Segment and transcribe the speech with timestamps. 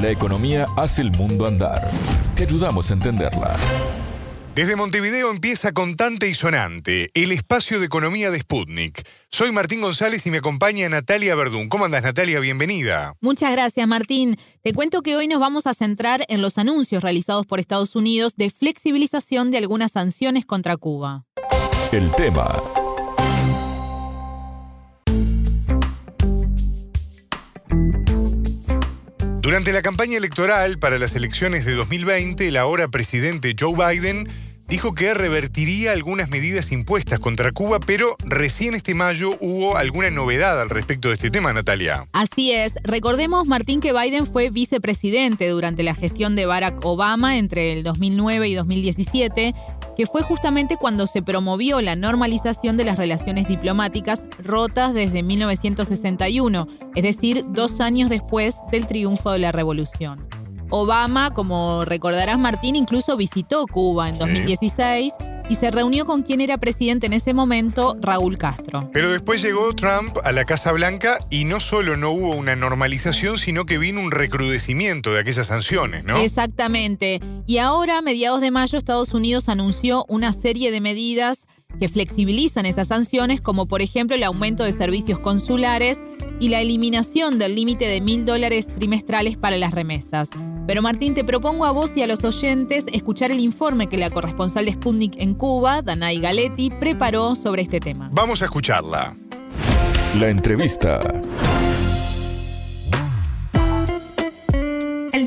[0.00, 1.90] La economía hace el mundo andar.
[2.36, 3.56] Te ayudamos a entenderla.
[4.54, 9.02] Desde Montevideo empieza Contante y Sonante, el espacio de economía de Sputnik.
[9.28, 11.68] Soy Martín González y me acompaña Natalia Verdún.
[11.68, 12.38] ¿Cómo andas, Natalia?
[12.38, 13.14] Bienvenida.
[13.20, 14.36] Muchas gracias, Martín.
[14.62, 18.36] Te cuento que hoy nos vamos a centrar en los anuncios realizados por Estados Unidos
[18.36, 21.24] de flexibilización de algunas sanciones contra Cuba.
[21.90, 22.54] El tema
[29.48, 34.28] Durante la campaña electoral para las elecciones de 2020, el ahora presidente Joe Biden
[34.68, 40.60] dijo que revertiría algunas medidas impuestas contra Cuba, pero recién este mayo hubo alguna novedad
[40.60, 42.06] al respecto de este tema, Natalia.
[42.12, 42.74] Así es.
[42.84, 48.48] Recordemos, Martín, que Biden fue vicepresidente durante la gestión de Barack Obama entre el 2009
[48.48, 49.54] y 2017
[49.98, 56.68] que fue justamente cuando se promovió la normalización de las relaciones diplomáticas rotas desde 1961,
[56.94, 60.24] es decir, dos años después del triunfo de la revolución.
[60.70, 65.12] Obama, como recordarás Martín, incluso visitó Cuba en 2016
[65.48, 68.90] y se reunió con quien era presidente en ese momento, Raúl Castro.
[68.92, 73.38] Pero después llegó Trump a la Casa Blanca y no solo no hubo una normalización,
[73.38, 76.18] sino que vino un recrudecimiento de aquellas sanciones, ¿no?
[76.18, 77.20] Exactamente.
[77.46, 81.46] Y ahora, a mediados de mayo, Estados Unidos anunció una serie de medidas
[81.78, 86.00] que flexibilizan esas sanciones, como por ejemplo el aumento de servicios consulares
[86.40, 90.30] y la eliminación del límite de mil dólares trimestrales para las remesas.
[90.68, 94.10] Pero Martín, te propongo a vos y a los oyentes escuchar el informe que la
[94.10, 98.10] corresponsal de Sputnik en Cuba, Danay Galetti, preparó sobre este tema.
[98.12, 99.14] Vamos a escucharla.
[100.16, 101.00] La entrevista.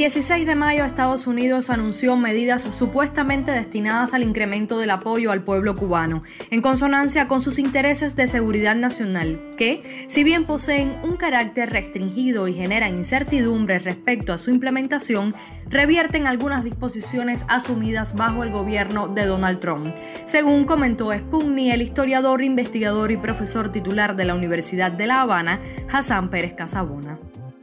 [0.00, 5.76] 16 de mayo Estados Unidos anunció medidas supuestamente destinadas al incremento del apoyo al pueblo
[5.76, 11.68] cubano, en consonancia con sus intereses de seguridad nacional, que, si bien poseen un carácter
[11.68, 15.34] restringido y generan incertidumbre respecto a su implementación,
[15.68, 19.94] revierten algunas disposiciones asumidas bajo el gobierno de Donald Trump.
[20.24, 25.60] Según comentó Spugni, el historiador, investigador y profesor titular de la Universidad de La Habana,
[25.92, 27.18] Hassan Pérez Casabona.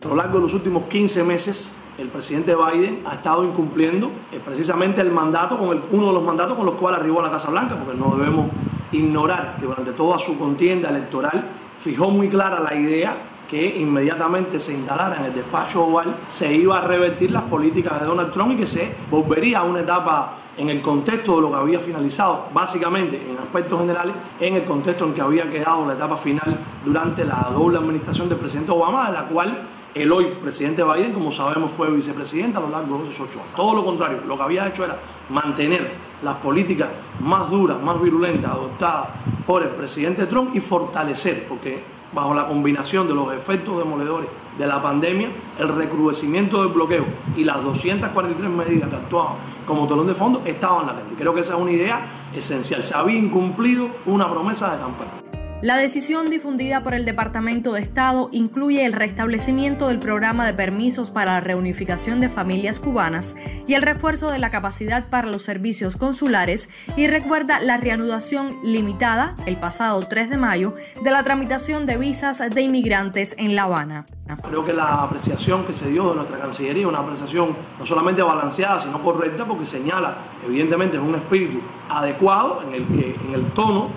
[0.05, 4.39] A lo largo de los últimos 15 meses, el presidente Biden ha estado incumpliendo eh,
[4.43, 7.49] precisamente el mandato, con uno de los mandatos con los cuales arribó a la Casa
[7.49, 8.47] Blanca, porque no debemos
[8.91, 11.43] ignorar que durante toda su contienda electoral
[11.79, 13.17] fijó muy clara la idea
[13.49, 18.05] que inmediatamente se instalara en el despacho oval, se iba a revertir las políticas de
[18.05, 21.55] Donald Trump y que se volvería a una etapa en el contexto de lo que
[21.55, 26.17] había finalizado, básicamente en aspectos generales, en el contexto en que había quedado la etapa
[26.17, 29.57] final durante la doble administración del presidente Obama, de la cual
[29.95, 33.55] el hoy presidente Biden, como sabemos, fue vicepresidente a lo largo de esos ocho años.
[33.55, 34.97] Todo lo contrario, lo que había hecho era
[35.29, 35.91] mantener
[36.23, 36.89] las políticas
[37.19, 39.09] más duras, más virulentas adoptadas
[39.45, 41.81] por el presidente Trump y fortalecer, porque
[42.13, 47.05] bajo la combinación de los efectos demoledores de la pandemia, el recrudecimiento del bloqueo
[47.35, 51.17] y las 243 medidas que actuaban como telón de fondo estaban latentes.
[51.17, 52.01] Creo que esa es una idea
[52.33, 52.81] esencial.
[52.81, 55.26] Se había incumplido una promesa de campaña.
[55.63, 61.09] La decisión difundida por el Departamento de Estado incluye el restablecimiento del programa de permisos
[61.09, 63.35] para la reunificación de familias cubanas
[63.65, 69.35] y el refuerzo de la capacidad para los servicios consulares y recuerda la reanudación limitada,
[69.47, 74.05] el pasado 3 de mayo, de la tramitación de visas de inmigrantes en La Habana.
[74.47, 78.21] Creo que la apreciación que se dio de nuestra Cancillería es una apreciación no solamente
[78.21, 83.43] balanceada, sino correcta, porque señala, evidentemente, es un espíritu adecuado en el que en el
[83.53, 83.89] tono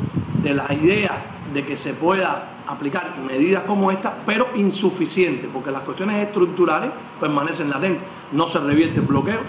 [0.43, 1.21] de la idea
[1.53, 7.71] de que se pueda aplicar medidas como esta, pero insuficiente, porque las cuestiones estructurales permanecen
[7.71, 8.05] latentes.
[8.33, 9.41] No se revierte el bloqueo,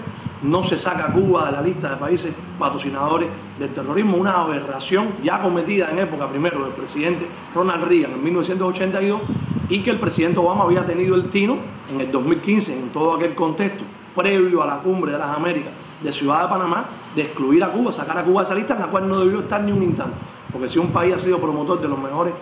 [0.42, 5.40] no se saca Cuba de la lista de países patrocinadores del terrorismo, una aberración ya
[5.40, 9.20] cometida en época primero del presidente Ronald Reagan en 1982
[9.68, 11.58] y que el presidente Obama había tenido el tino
[11.92, 13.84] en el 2015, en todo aquel contexto
[14.16, 17.92] previo a la cumbre de las Américas de Ciudad de Panamá, de excluir a Cuba,
[17.92, 20.16] sacar a Cuba de esa lista en la cual no debió estar ni un instante.
[20.52, 22.34] Porque si un país ha sido promotor de los mejores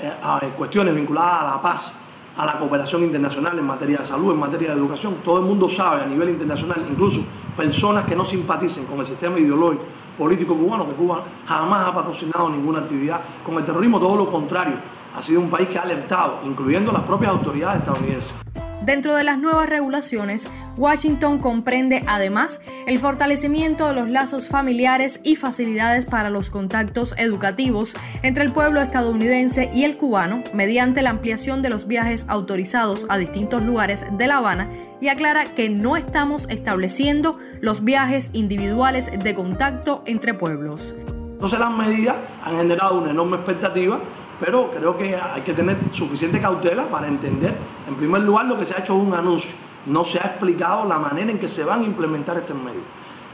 [0.00, 0.12] eh,
[0.56, 2.00] cuestiones vinculadas a la paz,
[2.36, 5.68] a la cooperación internacional en materia de salud, en materia de educación, todo el mundo
[5.68, 7.20] sabe a nivel internacional, incluso
[7.56, 9.84] personas que no simpaticen con el sistema ideológico
[10.18, 14.74] político cubano, que Cuba jamás ha patrocinado ninguna actividad con el terrorismo, todo lo contrario,
[15.16, 18.63] ha sido un país que ha alertado, incluyendo las propias autoridades estadounidenses.
[18.84, 25.36] Dentro de las nuevas regulaciones, Washington comprende además el fortalecimiento de los lazos familiares y
[25.36, 31.62] facilidades para los contactos educativos entre el pueblo estadounidense y el cubano mediante la ampliación
[31.62, 34.68] de los viajes autorizados a distintos lugares de La Habana
[35.00, 40.94] y aclara que no estamos estableciendo los viajes individuales de contacto entre pueblos.
[41.08, 43.98] Entonces las medidas han generado una enorme expectativa
[44.44, 47.54] pero creo que hay que tener suficiente cautela para entender,
[47.88, 49.54] en primer lugar, lo que se ha hecho un anuncio.
[49.86, 52.82] no se ha explicado la manera en que se van a implementar estos medios.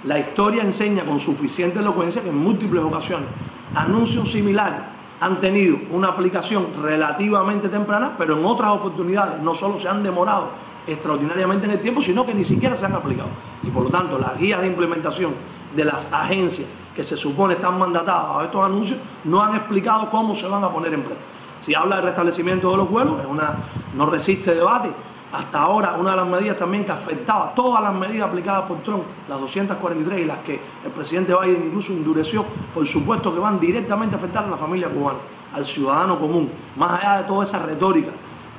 [0.05, 3.29] La historia enseña con suficiente elocuencia que en múltiples ocasiones
[3.75, 4.81] anuncios similares
[5.21, 10.49] han tenido una aplicación relativamente temprana, pero en otras oportunidades no solo se han demorado
[10.87, 13.29] extraordinariamente en el tiempo, sino que ni siquiera se han aplicado.
[13.65, 15.33] Y por lo tanto, las guías de implementación
[15.75, 20.35] de las agencias que se supone están mandatadas a estos anuncios no han explicado cómo
[20.35, 21.29] se van a poner en práctica.
[21.61, 23.55] Si habla de restablecimiento de los vuelos, es una,
[23.95, 24.91] no resiste debate.
[25.33, 29.05] Hasta ahora, una de las medidas también que afectaba todas las medidas aplicadas por Trump,
[29.29, 32.45] las 243 y las que el presidente Biden incluso endureció,
[32.75, 35.19] por supuesto que van directamente a afectar a la familia cubana,
[35.55, 38.11] al ciudadano común, más allá de toda esa retórica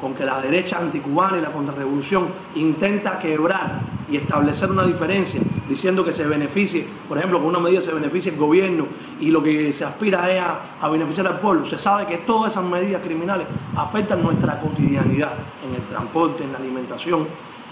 [0.02, 6.04] con que la derecha anticubana y la contrarrevolución intenta quebrar y establecer una diferencia, diciendo
[6.04, 8.86] que se beneficie, por ejemplo, con una medida se beneficie el gobierno
[9.22, 10.44] y lo que se aspira es
[10.82, 11.66] a, beneficiar al pueblo.
[11.66, 13.48] Se sabe que todas esas medidas criminales
[13.78, 15.32] afectan nuestra cotidianidad
[15.66, 17.26] en el transporte, en la alimentación,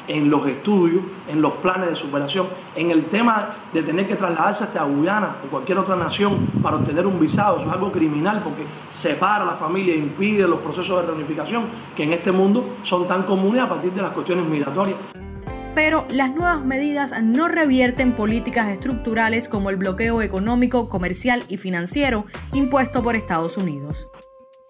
[0.08, 4.64] en los estudios, en los planes de superación, en el tema de tener que trasladarse
[4.64, 7.58] hasta Guyana o cualquier otra nación para obtener un visado.
[7.58, 11.66] Eso es algo criminal porque separa a la familia, impide los procesos de reunificación
[11.98, 14.98] que en este mundo son tan comunes a partir de las cuestiones migratorias.
[15.76, 22.26] Pero las nuevas medidas no revierten políticas estructurales como el bloqueo económico, comercial y financiero
[22.54, 24.10] impuesto por Estados Unidos.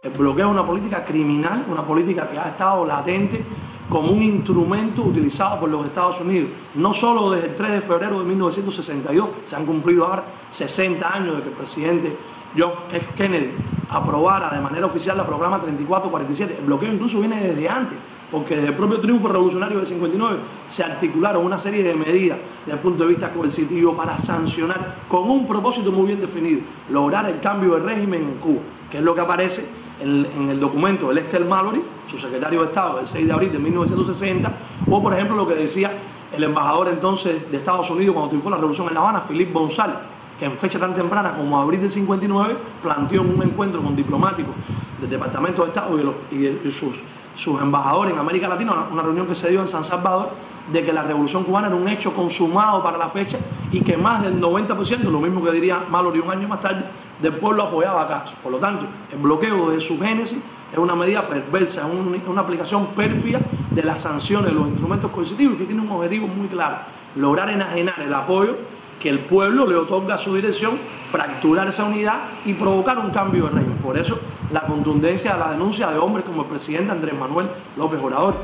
[0.04, 3.44] El bloqueo es una política criminal, una política que ha estado latente
[3.90, 8.20] como un instrumento utilizado por los Estados Unidos, no solo desde el 3 de febrero
[8.20, 12.16] de 1962, se han cumplido ahora 60 años de que el presidente
[12.58, 13.06] John F.
[13.18, 13.52] Kennedy
[13.90, 17.98] aprobara de manera oficial la programa 3447, el bloqueo incluso viene desde antes,
[18.32, 20.38] porque desde el propio triunfo revolucionario del 59
[20.68, 25.30] se articularon una serie de medidas desde el punto de vista coercitivo para sancionar con
[25.30, 28.62] un propósito muy bien definido, lograr el cambio de régimen en Cuba,
[28.92, 29.70] que es lo que aparece
[30.02, 33.60] en, el documento de Lester Mallory, su secretario de Estado del 6 de abril de
[33.60, 34.52] 1960,
[34.90, 35.92] o por ejemplo lo que decía
[36.36, 40.00] el embajador entonces de Estados Unidos cuando triunfó la revolución en La Habana, Philippe Bonsal,
[40.40, 44.54] que en fecha tan temprana como abril del 59 planteó un encuentro con diplomáticos
[45.02, 46.00] del Departamento de Estado
[46.32, 47.02] y, sus,
[47.40, 50.30] sus embajadores en América Latina, una reunión que se dio en San Salvador,
[50.74, 53.38] de que la revolución cubana era un hecho consumado para la fecha
[53.72, 56.84] y que más del 90%, lo mismo que diría Mallory un año más tarde,
[57.22, 58.36] del pueblo apoyaba a Castro.
[58.44, 62.88] Por lo tanto, el bloqueo de su génesis es una medida perversa, es una aplicación
[62.88, 63.40] pérfida
[63.72, 66.76] de las sanciones, de los instrumentos coercitivos que tiene un objetivo muy claro,
[67.16, 68.58] lograr enajenar el apoyo
[69.00, 70.78] que el pueblo le otorga su dirección,
[71.12, 73.78] fracturar esa unidad y provocar un cambio de régimen.
[73.78, 74.20] Por eso
[74.52, 77.48] la contundencia de la denuncia de hombres como el presidente Andrés Manuel
[77.78, 78.36] López Obrador.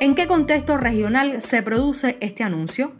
[0.00, 2.92] ¿En qué contexto regional se produce este anuncio?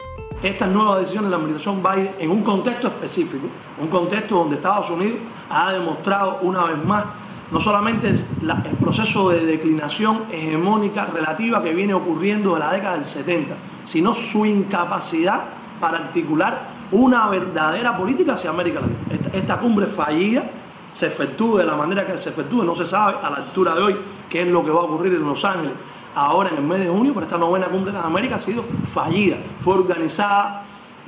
[0.42, 3.46] Estas nuevas decisiones de la administración Biden en un contexto específico,
[3.80, 5.18] un contexto donde Estados Unidos
[5.50, 7.04] ha demostrado una vez más
[7.50, 13.04] no solamente el proceso de declinación hegemónica relativa que viene ocurriendo de la década del
[13.04, 13.54] 70,
[13.84, 15.40] sino su incapacidad
[15.80, 19.30] para articular una verdadera política hacia América Latina.
[19.32, 20.44] Esta, cumbre fallida
[20.92, 23.82] se efectúe de la manera que se efectúe, no se sabe a la altura de
[23.82, 23.96] hoy
[24.30, 25.72] qué es lo que va a ocurrir en Los Ángeles
[26.14, 28.64] ahora en el mes de junio, pero esta novena cumbre de las Américas ha sido
[28.92, 29.36] fallida.
[29.60, 30.64] Fue organizada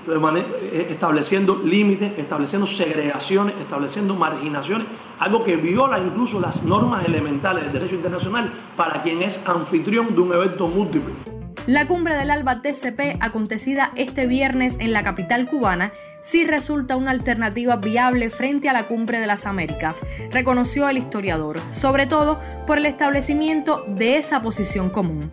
[0.08, 4.86] eh, estableciendo límites, estableciendo segregaciones, estableciendo marginaciones,
[5.18, 10.20] algo que viola incluso las normas elementales del derecho internacional para quien es anfitrión de
[10.20, 11.35] un evento múltiple.
[11.66, 15.92] La cumbre del ALBA TCP, acontecida este viernes en la capital cubana,
[16.22, 21.58] sí resulta una alternativa viable frente a la cumbre de las Américas, reconoció el historiador,
[21.72, 25.28] sobre todo por el establecimiento de esa posición común.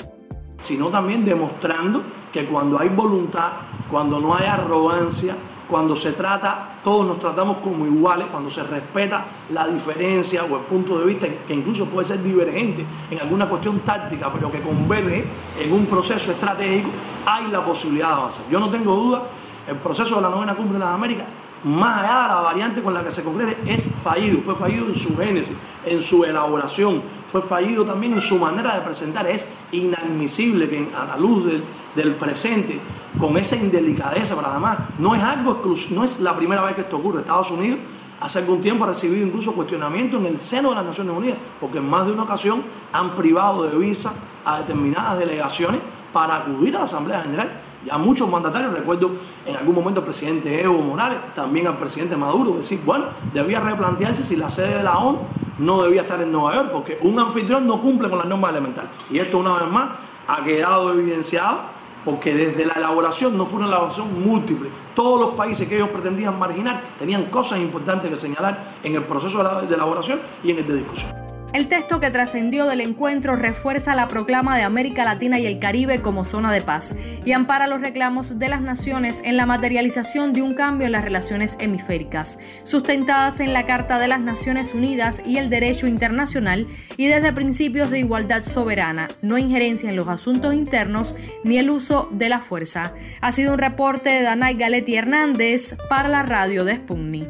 [0.59, 3.51] Sino también demostrando que cuando hay voluntad,
[3.91, 5.35] cuando no hay arrogancia,
[5.69, 10.63] cuando se trata, todos nos tratamos como iguales, cuando se respeta la diferencia o el
[10.63, 15.25] punto de vista, que incluso puede ser divergente en alguna cuestión táctica, pero que converge
[15.59, 16.89] en un proceso estratégico,
[17.25, 18.43] hay la posibilidad de avanzar.
[18.51, 19.23] Yo no tengo duda,
[19.67, 21.25] el proceso de la novena cumbre de las Américas,
[21.63, 24.95] más allá de la variante con la que se concrete, es fallido, fue fallido en
[24.95, 25.55] su génesis,
[25.85, 27.01] en su elaboración,
[27.31, 29.25] fue fallido también en su manera de presentar.
[29.27, 31.63] Es inadmisible que a la luz del,
[31.95, 32.79] del presente
[33.19, 36.97] con esa indelicadeza, pero además no es algo no es la primera vez que esto
[36.97, 37.21] ocurre.
[37.21, 37.79] Estados Unidos
[38.19, 41.77] hace algún tiempo ha recibido incluso cuestionamiento en el seno de las Naciones Unidas, porque
[41.77, 44.13] en más de una ocasión han privado de visa
[44.45, 45.81] a determinadas delegaciones
[46.11, 47.51] para acudir a la Asamblea General.
[47.85, 49.11] Ya muchos mandatarios, recuerdo
[49.45, 54.23] en algún momento al presidente Evo Morales, también al presidente Maduro, decir, bueno, debía replantearse
[54.23, 55.19] si la sede de la ONU
[55.59, 58.89] no debía estar en Nueva York, porque un anfitrión no cumple con las normas elementales.
[59.11, 59.89] Y esto una vez más
[60.27, 61.72] ha quedado evidenciado
[62.05, 64.69] porque desde la elaboración no fue una elaboración múltiple.
[64.95, 69.43] Todos los países que ellos pretendían marginar tenían cosas importantes que señalar en el proceso
[69.61, 71.22] de elaboración y en el de discusión.
[71.53, 76.01] El texto que trascendió del encuentro refuerza la proclama de América Latina y el Caribe
[76.01, 76.95] como zona de paz
[77.25, 81.03] y ampara los reclamos de las naciones en la materialización de un cambio en las
[81.03, 86.65] relaciones hemisféricas, sustentadas en la Carta de las Naciones Unidas y el derecho internacional
[86.97, 92.09] y desde principios de igualdad soberana, no injerencia en los asuntos internos ni el uso
[92.11, 92.93] de la fuerza.
[93.21, 97.27] Ha sido un reporte de Danay Galetti Hernández para la radio de Sputnik.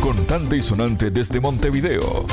[0.00, 2.26] Contante y sonante desde Montevideo.